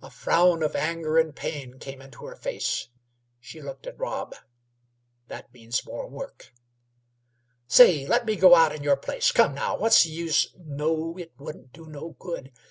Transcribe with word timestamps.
A 0.00 0.08
frown 0.10 0.62
of 0.62 0.74
anger 0.74 1.18
and 1.18 1.36
pain 1.36 1.78
came 1.78 2.00
into 2.00 2.24
her 2.24 2.36
face. 2.36 2.88
She 3.38 3.60
looked 3.60 3.86
at 3.86 3.98
Rob. 3.98 4.34
"That 5.26 5.52
means 5.52 5.84
more 5.84 6.08
work." 6.08 6.54
"Say! 7.66 8.06
let 8.06 8.24
me 8.24 8.34
go 8.34 8.54
out 8.54 8.74
in 8.74 8.82
your 8.82 8.96
place. 8.96 9.30
Come, 9.30 9.54
now; 9.54 9.76
what's 9.76 10.04
the 10.04 10.08
use" 10.10 10.54
"No; 10.78 11.18
it 11.18 11.32
wouldn't 11.36 11.74
do 11.74 11.84
no 11.86 12.16
good. 12.18 12.50